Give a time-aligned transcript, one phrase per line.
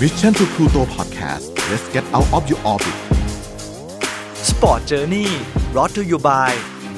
[0.00, 2.96] Mission to Pluto Podcast let's get out of your orbit
[4.32, 5.28] Sport Journey
[5.72, 6.50] brought to you by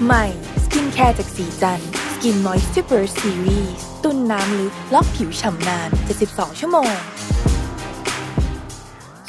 [0.05, 0.25] ใหม่
[0.65, 1.81] สกินแคร์จากสีจัน
[2.13, 5.89] สกินมอยส์ u เ e อร์ซีรีส์ตุ้นน้ำลึกล็อกผิวฉ่ำนาน
[6.25, 6.93] 72 ชั่วโมง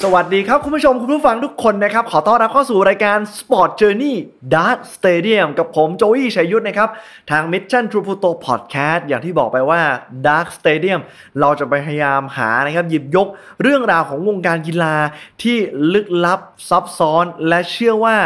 [0.06, 4.16] สวัสดีครับ คุณผู้ชมคุณผู้ฟังทุกคนนะครับ ขอต้อนรับเข้าสู่รายการ Sport Journey
[4.56, 6.90] Dark Stadium กับผมโจวี่ชัยยุทธนะครับ
[7.32, 9.82] ทาง Mission To Pluto Podcast อย่างที่บอกไปว่า
[10.28, 11.00] Dark Stadium
[11.40, 13.28] เราจะพยายามหานะครับ หยิบยก
[13.62, 14.96] เรื่องราวของวงการกีฬา
[15.42, 15.58] ที่
[15.94, 16.40] ลึกลับ
[16.70, 18.18] ซับซ้อนและเชื่อว่า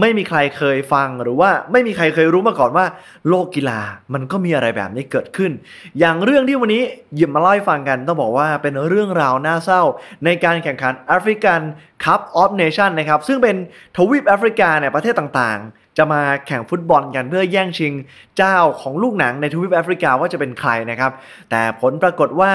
[0.00, 2.86] ไม่มีใครเคยฟังหรือว่าไม่มีใครเคยรู้มาก่อนว่า
[3.28, 3.80] โลกกีฬา
[4.14, 5.52] มันก็มีอะไรแบบนี้เกิดขึ้น
[5.98, 6.82] อย่างเรื่องที่วันนี้
[7.16, 9.82] หยิบมาเล่าให้ฟังกัน ต้องบอกว่าเป็นเรื่องราวน่าเศร้า
[10.24, 11.60] ในการแข่งขัน African
[12.04, 13.56] Cup of Nations นะครับซึ่งเป็น
[13.96, 17.92] ทวีปแอฟริกาเนี่ยประเทศต่างๆ จะมาแข่งฟุตบอลกันเพื่อแย่งชิง
[18.36, 21.12] เจ้าของลูกหนังในทวีปแอฟริกาว่าจะเป็นใครนะครับ
[21.50, 22.52] แต่ผลปรากฏว่า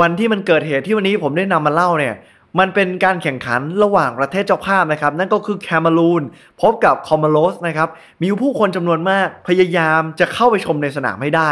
[0.00, 2.14] วันที่มันเกิดเหตุที่วันนี้ผมได้นำมาเล่าเนี่ย
[2.58, 6.22] มันเป็นการแข่งขันระหว่างประเทศเจ้าภาพนะครับ นั่นก็คือแคมารูน
[6.60, 7.88] พบกับคอมโลสนะครับ
[8.22, 11.50] มีผู้คนจำนวนมากพยายามจะเข้าไปชมในสนามให้ได้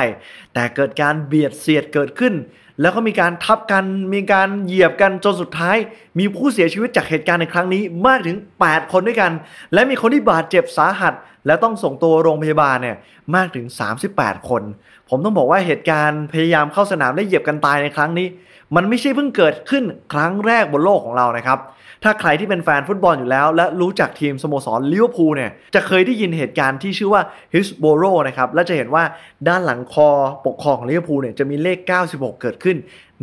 [0.54, 2.34] แต่เกิดการเบียดเสียดเกิดขึ้น
[2.80, 5.76] แล้วก็มีการทับกันมีการเหยียบกันจนสุดท้าย
[6.18, 9.32] มีผู้เสียชีวิตจากเหตุการณ์ในครั้งนี้มากถึง 8 คนด้วยกัน
[9.72, 11.14] และมีคนที่บาดเจ็บสาหัส
[11.46, 12.96] และต้องส่งตัวโรงพยาบาลเนี่ย
[13.34, 13.66] มากถึง
[14.08, 14.62] 38 คน
[15.08, 18.26] ผมต้องบอกว่าเหตุการณ์พยายามเข้าสนามได้เหยียบกันตายในครั้งนี้
[18.74, 21.58] มันไม่ใช่เพิ่งเกิดขึ้นครั้งแรกบนโลกของเรานะครับ
[22.02, 27.22] ถ้าใครที่เป็นแฟนฟุตบอลอยู่แล้ว และรู้จักทีมสโมสรลิเวอร์พูลเนี่ย จะเคยได้ยินเหตุการณ์ที่ชื่อว่า
[27.54, 29.04] ฮิลส์โบโรนะครับ และจะเห็นว่า
[29.48, 30.08] ด้านหลังคอ
[30.46, 31.78] ปกครองของลิเวอร์พูลเนี่ยจะมีเลข
[32.10, 32.76] 96 เกิดขึ้น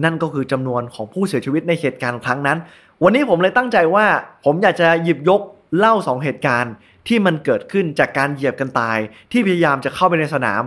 [0.03, 2.57] นั่นก็คือจำนวนของผู้เสียชีวิตในเหตุการณ์ครั้งนั้น
[3.03, 4.05] วันนี้ผมเลยตั้งใจว่า
[4.45, 5.41] ผมอยากจะหยิบยก
[5.79, 6.73] เล่า 2 เหตุการณ์
[7.07, 8.97] ที่มันเกิดขึ้นจากการเหยียบกันตาย
[9.31, 10.61] ที่พยายามจะเข้าไปในสนาม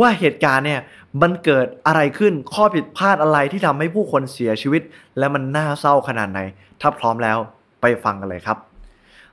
[0.00, 0.80] ว่าเหตุการณ์เนี่ย
[1.22, 4.82] มันเกิดอะไรขึ้นข้อผิดพลาดอะไรที่ทำให้ผู้คนเสียชีวิต
[5.18, 6.40] และมันน่าเศร้าขนาดไหน
[6.80, 7.38] ถ้าพร้อมแล้ว
[7.80, 8.58] ไปฟังกันเลยครับ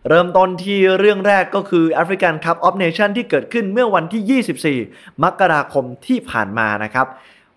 [0.10, 7.08] เริ่มต้นที่เรื่องแรกก็คือ African Cup of Nations ที่เกิดขึ้นเมื่อวันที่ 24 มกราคมที่ผ่านมานะครับ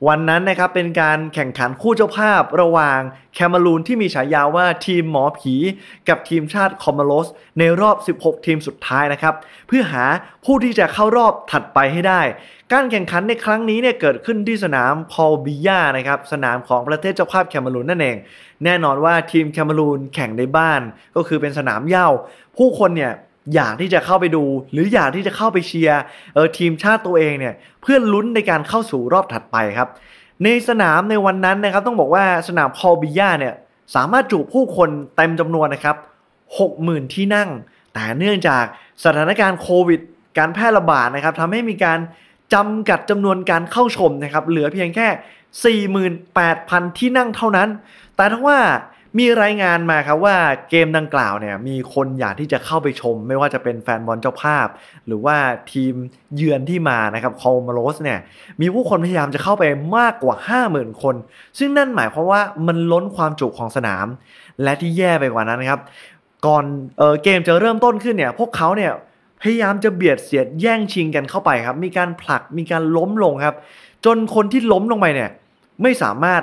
[0.09, 3.01] วันนั้นนะครับเป็นการแข่งขันคู่เจ้าภาพระหว่าง
[3.35, 5.55] แคมารูนที่มีฉายาว่าทีมหมอผี
[6.09, 7.29] กับทีมชาติคอมมโลส
[7.59, 9.35] ในรอบ 16 ทีมสุดท้ายนะครับ
[9.69, 10.05] เพื่อหา
[10.45, 12.21] ผู้ที่จะเข้ารอบถัดไปให้ได้
[12.73, 18.17] การแข่งขันในครั้งนี้เนี่ยเกิดขึ้นที่สนามพอลบิยานะครับสนามของประเทศเจ้าภาพแคมารูนนั่นเอง
[18.65, 20.81] แน่นอนว่าทีมแคมารูนแข่งในบ้าน
[21.17, 22.09] ก็คือเป็นสนามเย้า
[22.57, 23.13] ผู้คนเนี่ย
[23.55, 26.01] อยากที่จะเข้าไปดู หรืออยากที่จะเข้าไปเชียร์
[26.35, 29.89] เออทีมชาติตัวเองเนี่ยเพื่อลุ้นในการเข้าสู่รอบถัดไปครับ
[30.45, 33.55] ในสนามในวันนั้นนะครับต้องบอกว่าสนามพอบิยาเนี่ย
[33.95, 35.97] สามารถจุผู้คนเต็มจำนวนนะครับ
[36.55, 37.49] 60,000 ที่นั่ง
[37.95, 38.65] แต่เนื่องจาก
[39.05, 40.01] สถานการณ์โควิด
[40.39, 41.99] การแพร่ระบาดนะครับทำให้มีการ
[42.55, 45.79] จำกัดจำนวนการเข้าชมนะครับเหลือเพียงแค่
[46.29, 47.69] 48,000 ที่นั่งเท่านั้น
[48.17, 48.59] แต่ถ้าว่า
[49.19, 50.37] มีรายงานมาครับว่า
[50.71, 54.67] เกมดังกล่าวเนี่ยมีคนอยากที่จะเข้าไปชม ไม่ว่าจะเป็นแฟนบอลเจ้าภาพ
[55.07, 55.37] หรือว่า
[55.73, 55.95] ทีม
[56.37, 58.19] เยือนที่มานะครับคอมาโรสเนี่ย
[58.61, 59.65] มีผู้คนพยายามจะเข้าไป
[59.97, 60.37] มากกว่า
[60.69, 61.15] 50,000 คน
[61.59, 64.07] ซึ่งนั่นหมายความว่ามันล้นความจุของสนาม
[64.63, 65.81] และที่แย่ไปกว่านั้นครับ
[66.47, 66.65] ก่อน
[66.99, 68.93] เออเกมจะเริ่มต้นขึ้นเนี่ยพวกเขาเนี่ย
[69.43, 73.57] พยายามจะเบียดเสียดแย่งชิงกันเข้าไปครับ มีการผลักมีการล้มลงครับ
[74.05, 75.31] จนคนที่ล้มลงไปเนี่ย
[75.83, 76.43] ไม่สามารถ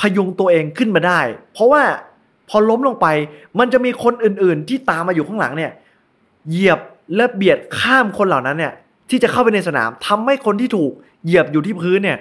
[0.00, 1.20] พยุงตัวเองขึ้นมาได้
[1.52, 1.82] เพราะว่า
[2.48, 3.06] พอล้มลงไป
[3.58, 5.72] มันจะมีคนอื่นๆ ที่ตามมาอยู่ข้างหลังเนี่ย
[6.50, 6.80] เหยียบ
[7.16, 8.72] และเบียดข้ามคนเหล่านั้นเนี่ย
[9.10, 10.92] ที่จะเข้าไปในสนามทำให้คนที่ถูก
[11.24, 12.18] เหยียบอยู่ที่พื้นเนี่ย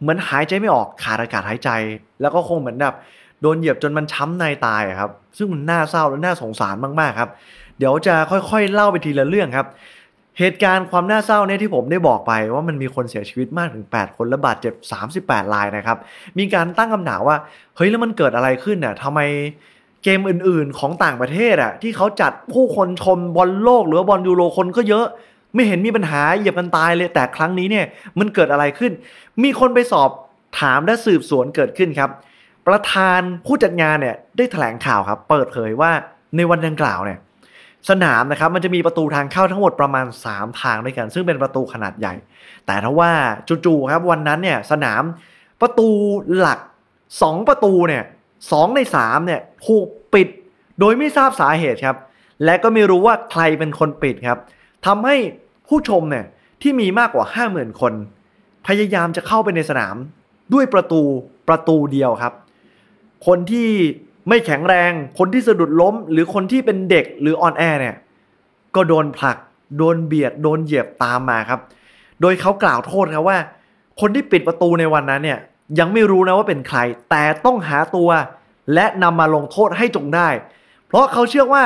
[0.00, 1.70] เหมือนหายใจไม่ออกขาดอากาศหายใจ
[2.20, 2.94] แล้วก็คงเหมือนแบบ
[3.40, 7.30] โดนเหยียบจนมันช้ำในตายครับ ซึ่งมันน่าเศร้าและน่าสงสารมากๆครับ
[7.78, 9.66] เดี๋ยวจะค่อยๆเล่าไปทีละเรื่องครับ
[10.38, 14.74] เหตุการณ์ความน่าเศร้าเนี่ยที่ผมได้บอกไปว่ามันมีคนเสียชีวิตมากถึง 8 คนและบาดเจ็บ
[15.14, 15.98] 38รายนะครับ
[16.38, 17.36] มีการตั้งคำถามว่า
[17.76, 19.20] เฮ้ยแล้วมันเกิดอะไรขึ้นน่ะทำไม
[20.02, 25.06] เกมอื่นๆของต่างประเทศอะที่เขาจัดผู้คนชมบอลโลก หรือบอลยูโรคนก็เยอะ
[25.54, 27.86] ไม่เห็นมีปัญหาเหยียบกันตายเลยแต่ครั้งนี้เนี่ย
[28.18, 28.92] มันเกิดอะไรขึ้น
[29.42, 30.10] มีคนไปสอบ
[30.60, 32.10] ถามและสืบสวนเกิดขึ้นครับ
[32.66, 35.90] ประธานผู้จัดงานเนี่ยได้แถลงข่าวครับ เปิดเผยว่า
[36.36, 37.18] ในวันดังกล่าวเนี่ย
[37.90, 42.14] สนามนะครับมันจะมีประตูทางเข้าทั้งหมดประมาณ 3 ทางด้วยกัน ซึ่งเป็นประตูขนาดใหญ่
[42.66, 43.12] แต่ถ้าว่า
[43.64, 45.02] จู่ๆครับวันนั้นเนี่ยสนาม
[45.60, 45.88] ประตู
[46.38, 46.58] หลัก
[47.04, 48.02] 2 ประตูเนี่ย
[48.50, 50.28] สใน3เนี่ยถูกปิด
[50.80, 51.96] โดยไม่ทราบสาเหตุครับ
[52.44, 54.38] และก็ไม่รู้ว่าใครเป็นคนปิดครับ
[54.86, 55.16] ทำให้
[55.68, 56.24] ผู้ชมเนี่ย
[56.62, 57.92] ที่มีมากกว่า 50,000 คน
[58.66, 59.96] พยายามจะเข้าไปในสนาม
[60.54, 61.02] ด้วยประตู
[61.48, 62.34] ประตูเดียวครับ
[63.26, 63.68] คนที่
[64.28, 67.96] ไม่แข็งแรง คนที่สะดุดล้ม หรือคนที่เป็นเด็กหรืออ่อนแอเนี่ย
[68.74, 69.36] ก็โดนผลัก
[69.78, 71.60] โดนเบียด โดนเหยียบตามมาครับ
[72.20, 73.38] โดยเขากล่าวโทษครับว่า
[74.00, 75.38] คนที่ปิดประตูในวันนั้นเนี่ย
[75.78, 76.78] ยังไม่รู้นะว่าเป็นใคร
[77.10, 78.10] แต่ต้องหาตัว
[78.74, 80.28] และนำมาลงโทษให้จงได้
[80.86, 81.64] เพราะเขาเชื่อว่า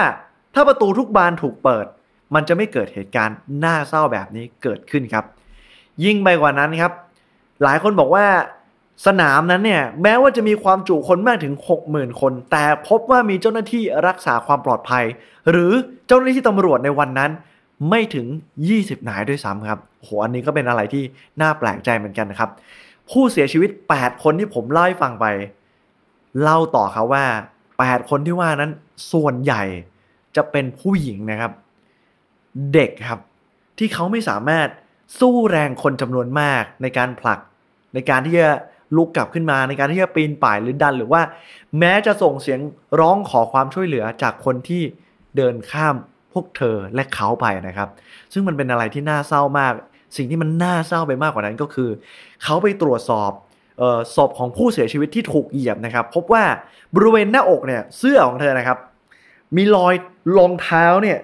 [0.54, 1.86] ถ้าประตูทุกบานถูกเปิด
[2.34, 5.24] มันจะไม่เกิดเหตุการณ์น่าเศร้าแบบนี้เกิดขึ้นครับ
[6.04, 6.92] ยิ่งไปกว่านั้นครับ
[7.62, 8.26] หลายคนบอกว่า
[9.06, 11.54] สนามนั้นเนี่ยแม้ว่าจะมีความจุคนมากถึง
[11.86, 15.04] 60,000 คน แต่พบว่ามีเจ้าหน้าที่รักษาความปลอดภัย
[15.50, 15.72] หรือ
[16.06, 17.30] เจ้าหน้าที่ตำรวจในวันนั้น
[17.90, 18.26] ไม่ถึง
[18.68, 21.04] 20 นายด้วยซ้ำครับโหอันนี้ก็เป็นอะไรที่
[21.40, 22.50] น่าแปลกใจเหมือนกันนะครับ
[23.10, 25.26] ผู้เสียชีวิต 8 คนที่ผมเล่าให้ฟังไป
[26.42, 27.24] เล่าต่อครับว่า
[27.72, 28.70] 8 คนที่ว่านั้น
[29.12, 29.62] ส่วนใหญ่
[30.36, 31.52] จะเป็นผู้หญิงนะครับ
[32.74, 33.20] เด็กครับ
[33.78, 34.68] ที่เขาไม่สามารถ
[35.20, 37.38] สู้แรงคนจำนวนมากในการผลัก
[37.94, 38.48] ในการที่จะ
[38.96, 41.22] ลุกกลับขึ้นมาในการที่จะปีนป่ายหรือดันหรือว่า
[41.78, 42.60] แม้จะส่งเสียง
[43.00, 44.82] ร้องขอความช่วยเหลือจากคนที่
[45.36, 45.94] เดินข้าม
[46.32, 47.88] พวกเธอและเขาไปนะครับ
[48.32, 49.72] ซึ่งมันเป็นอะไรที่น่าเศร้ามาก
[50.16, 51.90] สิ่งที่มันน่าเศร้าไปมากกว่านั้นก็คือ
[52.42, 53.30] เขาไปตรวจสอบ
[53.78, 56.44] เออศพของผู้เสียชีวิตที่ถูกเหยียบนะครับ พบว่า
[56.94, 58.78] บริเวณหน้าอกเนี่ยเสื้อของเธอนะครับ
[59.56, 59.94] มีรอย
[60.38, 61.18] รองเท้าเนี่ย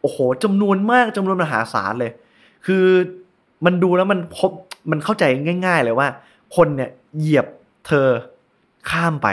[0.00, 2.12] โอ้โหจำนวนมากจำนวนมหาศาลเลย
[2.66, 2.84] คือ
[3.64, 4.50] มันดูแล้วมันพบ
[4.90, 5.24] มันเข้าใจ
[5.66, 6.08] ง่าย ๆ เลยว่า
[6.56, 7.46] คนเนี่ย เหยียบ
[7.86, 8.08] เธอ
[8.90, 9.28] ข้ามไป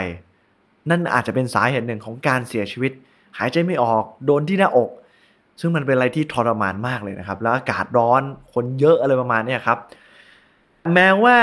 [0.90, 2.92] นั่นอาจจะเป็นสาเหตุหนึ่งของการเสียชีวิต
[3.38, 4.90] หายใจไม่ออกโดนที่หน้าอก
[5.60, 8.22] ซึ่งมันเป็นอะไรที่ทรมานมากเลยนะครับ แล้วอากาศร้อน
[8.54, 9.78] คนเยอะอะไรประมาณนี้ครับ
[10.94, 11.36] แม้ว่า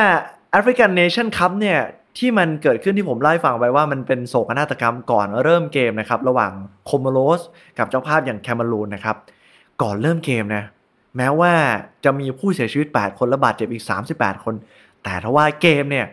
[0.57, 1.79] African Nation Cup เนี่ย
[2.17, 6.51] ที่มันเกิดขึ้นที่ผมเล่าให้ฟังไปว่ามันเป็นโศกนาฏกรรมก่อนเริ่มเกมนะครับ ระหว่าง
[6.85, 7.41] โคมโรส
[7.77, 9.17] กับเจ้าภาพอย่างแคมารูนนะครับ
[9.81, 10.63] ก่อนเริ่มเกมนะ
[11.17, 11.53] แม้ว่า
[12.03, 13.83] จะมีผู้เสียชีวิต 8 คนและบาดเจ็บอีก
[14.13, 14.55] 38 คน
[15.03, 16.05] แต่ทว่าเกมเนี่ย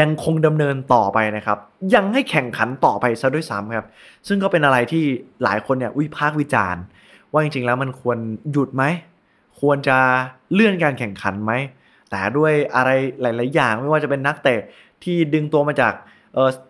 [0.00, 1.58] ยังคงดำเนินต่อไปนะครับ
[1.94, 3.86] ยังให้แข่งขันต่อไปซะด้วยซ้ำครับ
[4.28, 5.04] ซึ่งก็เป็นอะไรที่
[5.44, 6.82] หลายคนเนี่ยวิพากษ์วิจารณ์
[7.32, 8.18] ว่าจริงๆแล้วมันควร
[8.52, 8.84] หยุดไหม
[9.60, 9.96] ควรจะ
[10.52, 11.52] เลื่อนการแข่งขันไหม
[12.10, 12.90] แต่ด้วยอะไร
[13.22, 14.60] หลาย ๆ อย่างไม่ว่าจะเป็นนักเตะ
[15.04, 15.94] ที่ดึงตัวมาจาก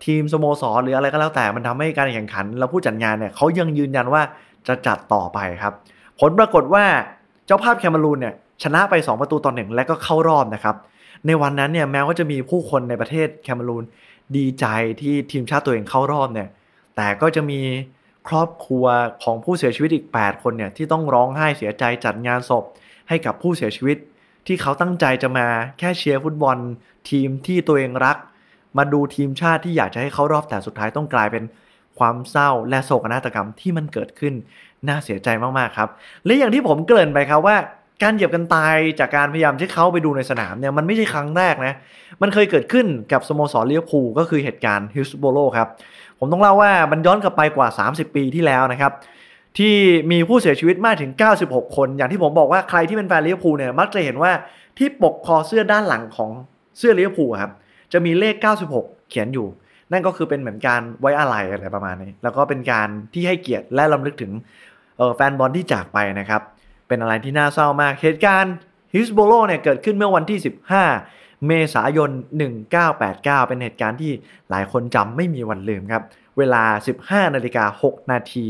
[0.05, 4.23] ทีมสโมสรหรืออะไรก็แล้วแต่มันทำให้การแข่งขัน แล้วผู้จัดงานเนี่ยเขายังยืนยันว่า
[4.69, 5.73] จะจัดต่อไปครับ
[6.21, 6.85] ผลปรากฏว่า
[7.47, 10.77] เจ้าภาพแคมารูนเนี่ยชนะไป 2 ประตูต่อหนึ่งและก็เข้ารอบนะครับ
[11.27, 13.85] ในวันนั้นเนี่ยแม้ว่าจะมีผู้คนในประเทศแคมารูน
[14.37, 14.67] ดีใจ
[15.01, 16.49] ที่ทีมชาติตัวเองเข้ารอบเนี่ย
[16.97, 17.61] แต่ก็จะมี
[18.29, 18.87] ครอบครัว
[19.23, 22.65] ของผู้เสียชีวิตอีก 8 คนเนี่ยที่ต้องร้องไห้เสียใจจัดงานศพ
[23.09, 23.99] ให้กับผู้เสียชีวิต
[24.47, 25.47] ที่เขาตั้งใจจะมา
[25.79, 26.57] แค่เชียร์ฟุตบอล
[27.11, 28.17] ทีมที่ตัวเองรัก
[28.79, 31.45] มาดูทีมชาติที่อยากจะให้เข้ารอบแต่สุดท้ายต้องกลายเป็น
[31.99, 34.35] ความเศร้าและโศกนาฏกรรมที่มันเกิดขึ้น
[34.89, 35.29] น่าเสียใจ
[35.59, 35.89] มากๆครับ
[36.25, 37.57] และอย่างที่ผมเกริ่นไปครับว่า
[38.03, 41.75] การเหยียบกันตายจากการพยายามที่เขาไปดูในสนามเนี่ยมันไม่ใช่ครั้งแรกนะ
[42.23, 45.69] มันเคยเกิดขึ้นกับสโมสรลิเวพูก็คือเหตุการณ์ฮิลส์โบโลครับ
[46.19, 48.93] ผมต้องเล่าว่ามันย้อนกลับไปกว่า 30 ปีที่แล้วนะครับ
[49.59, 49.75] ที่
[50.11, 51.13] มีผู้เสียชีวิตมากถึง
[51.45, 54.33] 96 คน อย่างที่ผมบอกว่าใครที่เป็นแฟนลิเวพูเนี่ยมักจะเห็นว่า
[54.79, 56.31] ที่ปกคอเสื้อด้านหลังของ
[56.79, 57.53] เสื้อลิเวพูครับ
[57.93, 58.35] จะมีเลข
[58.73, 59.47] 96 เขียนอยู่
[59.93, 64.33] นั่นก็คือเป็นเหมือนการไว้อาลัยอะไรประมาณนี้ แล้วก็เป็นการที่ให้เกียรติและรำลึกถึง
[65.17, 66.43] แฟนบอลที่จากไปนะครับ
[66.89, 68.55] เป็นอะไรที่น่าเศร้ามาก เหตุการณ์
[68.95, 70.39] ฮิลส์โบโรห์เนี่ยเกิดขึ้นเมื่อวันที่
[70.93, 72.11] 15 เมษายน
[72.75, 74.13] 1989 เป็นเหตุการณ์ที่
[74.51, 76.03] หลายคนจำไม่มีวันลืมครับ
[76.39, 76.63] เวลา
[77.01, 78.47] 15 นาฬิกา 6 นาที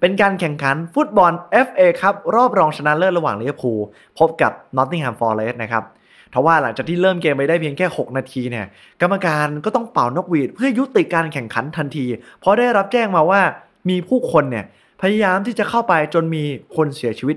[0.00, 1.32] เป็นการแข่งขันฟุตบอล
[1.66, 3.80] FA ครับรอบรองชนะเลิศระหว่างลิเวอร์พูล
[4.18, 5.84] พบกับนอตติงแฮมฟอร์เรสต์นะครับ
[6.32, 8.66] ทว่าหลังจากที่เริ่มเกมไปได้เพียงแค่ 6 นาทีเนี่ย
[9.00, 12.04] กรรมการก็ต้องเป่านกหวีดเพื่อยุติการแข่งขันทันที
[12.40, 13.42] เพราะได้รับแจ้งมาว่า
[13.88, 14.64] มีผู้คนเนี่ย
[15.00, 16.44] พยายามที่จะเข้าไปจนมี
[16.76, 17.36] คนเสียชีวิต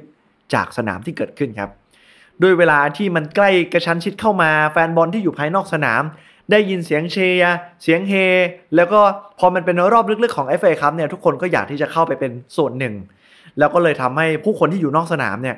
[0.53, 1.69] จากสนามที่เกิดขึ้นครับ
[2.41, 6.03] ด้วยเวลาที่มันใกล้กระชั้นชิดเข้ามาแฟนบอลที่อยู่ภายนอกสนาม
[6.51, 8.13] ได้ยินเสียงเชียร์เสียงเฮ
[8.75, 8.99] แล้วก็
[9.39, 12.93] พอมันเป็นรอบลึกๆของ FA ครับเนี่ยทุกคนก็อยากที่จะเข้าไปเป็นส่วนหนึ่ง
[13.59, 15.55] แล้วก็เลยทำให้ผู้คนที่อยู่นอกสนามเนี่ย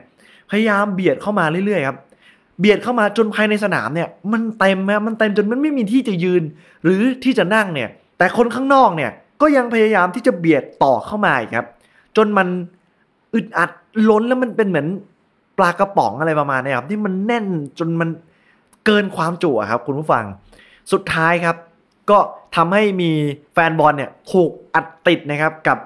[0.50, 1.98] พยายามเบียดเข้ามาเรื่อยๆครับ
[2.60, 6.44] เบียดเข้ามาจนภายในสนามเนี่ยมันเต็มนะมันเต็มจนมันไม่มีที่จะยืน
[6.84, 11.68] หรือที่จะนั่งเนี่ยแต่คนข้างนอกเนี่ยก็ยังพยายามที่จะเบียดต่อเข้ามาครับ
[12.18, 12.48] จนมัน
[13.34, 13.72] อึดอัด
[14.10, 14.88] ล้นแล้วมันเป็นเหมือน
[15.58, 17.46] ปลากระป๋องอะไรประมาณนี้ครับที่มันแน่น
[17.80, 18.10] จนมัน
[18.86, 20.26] เกินความจุครับ คุณผู้ฟัง
[20.92, 21.58] สุดท้ายครับ
[22.10, 22.18] ก็
[22.56, 23.12] ทำให้มี
[23.54, 25.78] แฟนบอลเนี่ยถูกอัดติดนะครับกับ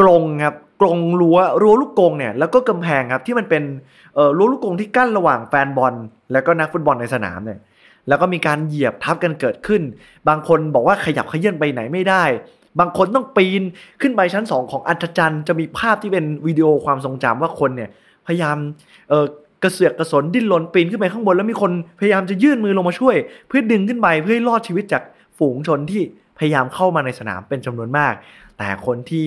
[0.00, 3.62] กรงครับกรงรั้วรั้วลูกกรงเนี่ยแล้วก็กำแพงครับที่มันเป็น
[4.14, 5.94] เอ่อรั้วลูกกรงที่กั้นระหว่างแฟนบอล
[6.32, 7.58] แล้วก็นักฟุตบอลในสนามเนี่ย
[8.08, 9.82] แล้วก็มีการเหยียบทับกันเกิดขึ้น
[10.28, 12.24] บางคนบอกว่าขยับขยื่นไปไหนไม่ได้
[12.78, 13.62] บางคนต้องปีน
[14.00, 17.90] ขึ้นไปชั้น 2 ของอัศจรรย์จะมีภาพที่เป็นวิดีโอความทรงจำว่าคนเนี่ย
[18.26, 18.56] พยายาม
[19.08, 19.24] เออ
[19.62, 23.16] กระเสือกกระสนดิ้นรนปีนขึ้นไปข้างบนแล้วมีคนพยายามจะยื่นมือลงมาช่วย
[23.48, 25.02] เพื่อดึงขึ้นไปเพื่อให้รอดชีวิตจาก
[25.38, 26.02] ฝูงชนที่
[26.38, 28.14] พยายามเข้ามาในสนามเป็นจำนวนมาก
[28.58, 29.26] แต่คนที่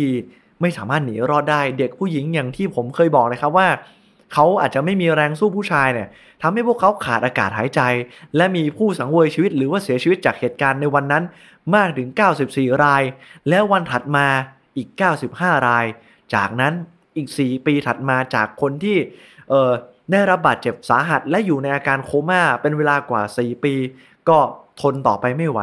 [0.62, 3.68] ไม่สามารถหนีรอดได้ เด็กผู้หญิงอย่างที่ผมเคยบอกนะครับว่า
[4.34, 6.08] เขาอาจจะไม่มีแรงสู้ผู้ชายเนี่ย
[6.42, 7.82] ทำให้พวกเขาขาดอากาศหายใจ
[8.36, 11.24] และมีผู้สังเวยชีวิตหรือว่าเสียชีวิตจากเหตุการณ์ในวันนั้น
[11.76, 12.10] มากถึง
[12.46, 13.04] 94 ราย
[13.50, 14.28] แล้ววันถัดมา
[14.78, 14.90] อีก
[15.30, 15.86] 95 ราย
[16.36, 16.74] จากนั้น
[17.18, 18.98] อีก 4 ปีถัดมาจากคนที่
[19.50, 19.72] เออ
[20.12, 23.76] ได้รับบาดเจ็บสาหัส และอยู่ในอาการโคม่าเป็นเวลากว่า 4 ปี
[24.30, 24.40] ก็
[24.82, 25.60] ทนต่อไปไม่ไหว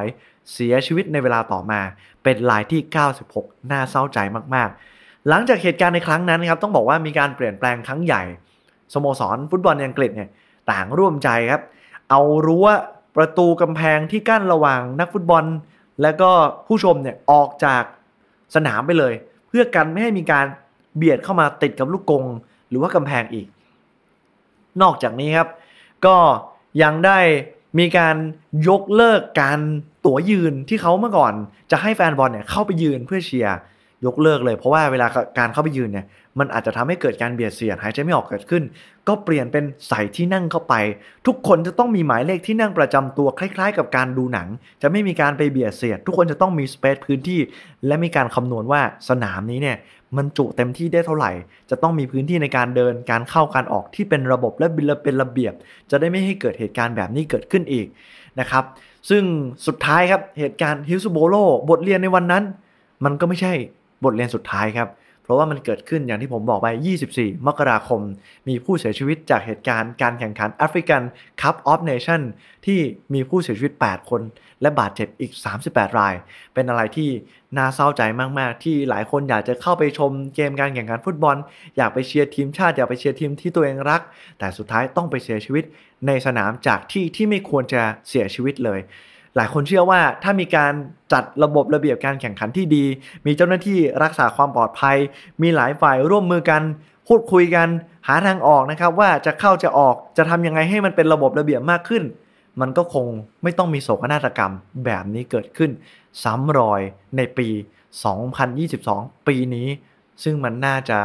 [0.53, 1.81] เสียชีวิตในเวลาต่อมา
[2.25, 2.81] เป็นรายที่
[3.27, 4.19] 96 น่าเศร้าใจ
[4.55, 8.23] มากๆ หลังจากเหตุการณ์ในครั้งนั้นครับต้องบอกว่ามีการเปลี่ยนแปลงครั้งใหญ่
[8.95, 10.31] สโมสรฟุตบอลในอังกฤษเนี่ย
[10.71, 11.63] ต่างร่วมใจครับ
[12.11, 12.67] เอารั้ว
[13.17, 15.45] ประตูกำแพงที่กั้นระหว่างนักฟุตบอล
[16.03, 16.31] และก็
[16.67, 17.83] ผู้ชมเนี่ยออกจาก
[18.55, 19.15] สนามไปเลย
[19.49, 20.47] เพื่อกันไม่ให้มีการ
[20.97, 22.25] เบียดเข้ามาติดกับลูกกง
[22.69, 23.47] หรือว่ากำแพงอีก
[24.83, 25.49] นอกจากนี้ครับ
[26.07, 26.17] ก็
[26.83, 27.19] ยังได้
[27.79, 28.17] มีการ
[28.69, 29.59] ยกเลิกการ
[30.07, 31.33] ตั๋วยืนที่เขาเมื่อก่อน
[31.71, 33.57] จะให้แฟนบอลเนี่ยเข้าไปยืนเพื่อเชียร์
[34.07, 35.07] ยกเลิกเลย เพราะว่าเวลา
[35.39, 36.07] การเข้าไปยืนเนี่ย
[36.39, 38.63] มันอาจจะทำให้เกิดการเบียดเสียดหายใจไม่ออกเกิดขึ้น
[39.09, 40.75] ก็เปลี่ยนเป็นใส่ที่นั่งเข้าไป
[41.27, 44.49] ทุกคนจะต้องมีหมายเลขที่นั่งประจำตัวคล้าย ๆ กับการดูหนัง
[44.83, 47.41] จะไม่มีการไปเบียดเสียด ทุกคนจะต้องมีสเปซพื้นที่
[47.87, 49.77] และมีการคำนวณว่าสนามนี้เนี่ย
[50.17, 51.31] มันจุเต็มที่ได้เท่าไหร่
[51.71, 54.67] จะต้องมีพื้นที่ในการเดินการเข้าการออกที่เป็นระบบและ
[55.05, 55.55] เป็นระเบียบ
[55.91, 57.87] จะได้ไม่ให้เกิดเหตุการณ์แบบนี้เกิดขึ้นอีก
[58.41, 58.65] นะครับ
[59.11, 59.23] ซึ่ง
[59.67, 61.35] สุดท้ายครับเหตุการณ์ฮิลส์โบโล
[61.71, 62.45] บทเรียนในวันนั้น
[63.05, 63.53] มันก็ไม่ใช่
[64.05, 66.69] บทเรียนสุดท้ายครับเราะว่ามันเกิดขึ้นอย่างที่ผมบอกไป
[67.09, 68.01] 24 มกราคม
[68.49, 71.03] มีผู้เสียชีวิตจากเหตุการณ์การแข่งขันแอฟริกัน
[71.41, 72.21] Cup of Nations
[72.67, 72.79] ที่
[73.15, 74.23] มีผู้เสียชีวิต 8 คน
[74.63, 75.33] และบาดเจ็บอีก
[75.67, 76.15] 38 ราย
[76.55, 77.11] เป็นอะไรที่
[77.57, 78.03] น่าเศร้าใจ
[78.39, 81.37] มากๆ ที่หลายคนอยากจะเข้าไปชมเกมการแข่งขันฟุตบอล
[81.77, 84.01] อยากไปเชียร์ทีมชาติ อยากไปเชียร์ทีมที่ตัวเองรัก
[84.39, 85.65] แต่สุดท้ายต้องไปเสียชีวิต
[86.07, 88.81] ในสนามจากที่ที่ไม่ควรจะเสียชีวิตเลย
[89.37, 90.73] หลายคนเชื่อว่าถ้ามีการ
[91.13, 92.85] จัดระบบระเบียบการแข่งขันที่ดี
[93.27, 94.97] มีเจ้าหน้าที่รักษาความปลอดภัย
[95.43, 96.63] มีหลายฝ่ายร่วมมือกัน
[97.09, 97.69] พูดคุยกัน
[98.09, 102.03] หาทางออกนะครับ ว่าจะเข้าจะออกจะทำยังไงให้มันเป็นระบบระเบียบมากขึ้น
[102.61, 103.07] มันก็คง
[103.43, 104.53] ไม่ต้องมีโศกนาฏกรรม
[104.85, 105.71] แบบนี้เกิดขึ้น
[106.23, 106.81] ซ้ำรอย
[107.17, 107.49] ในปี
[108.39, 109.69] 2022 ปีนี้
[110.23, 110.99] ซึ่งมันน่าจะ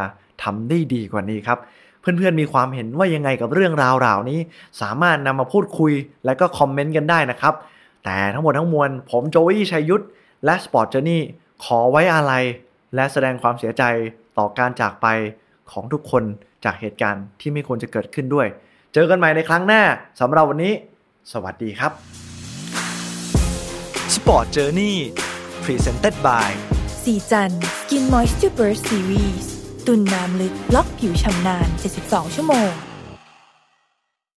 [0.44, 1.60] ทำได้ดีกว่านี้ครับ
[2.02, 4.40] เพื่อนๆ มีความเห็นว่ายังไงกับเรื่องราวราวนี้
[4.82, 5.94] สามารถนำมาพูดคุย
[6.26, 7.54] และก็คอมเมนต์กันได้นะครับ
[8.06, 10.06] แต่ทั้งหมดทั้งมวล ผมโจวี่ชัยยุทธ
[10.46, 11.22] และ Sport Journey
[11.64, 12.34] ขอไว้อะไร
[12.96, 13.84] และแสดงความเสียใจ
[14.38, 15.08] ต่อการจากไป
[15.72, 16.24] ของทุกคน
[16.66, 18.48] จากเหตุการณ์ที่ไม่ควรจะเกิดขึ้นด้วย
[18.94, 19.84] เจอกันใหม่ในครั้งหน้า
[20.20, 20.74] สำหรับวันนี้
[21.32, 21.92] สวัสดีครับ
[24.16, 24.96] Sport Journey
[25.64, 26.50] Presented by
[27.04, 29.46] สีจัน Skin Moisture Burst Series
[29.88, 31.68] ตุนน้ำลึกล็อกผิวชำนาน
[32.02, 32.72] 72 ชั่วโมง